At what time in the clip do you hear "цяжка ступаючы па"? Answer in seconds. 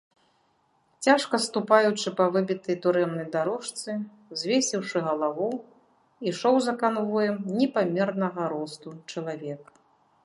1.07-2.25